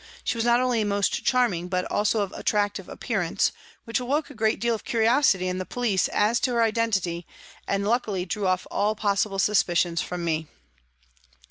She 0.23 0.35
was 0.35 0.45
not 0.45 0.59
only 0.59 0.83
most 0.83 1.23
charming, 1.25 1.67
but 1.67 1.85
also 1.91 2.21
of 2.21 2.31
attractive 2.33 2.89
appearance, 2.89 3.51
which 3.83 3.99
awoke 3.99 4.31
a 4.31 4.33
great 4.33 4.59
deal 4.59 4.73
of 4.73 4.83
curiosity 4.83 5.47
in 5.47 5.59
the 5.59 5.63
police 5.63 6.07
as 6.07 6.39
to 6.39 6.53
her 6.53 6.63
identity, 6.63 7.27
and 7.67 7.87
luckily 7.87 8.25
drew 8.25 8.47
off 8.47 8.65
all 8.71 8.95
possible 8.95 9.37
suspicions 9.37 10.01
from 10.01 10.25
me. 10.25 10.47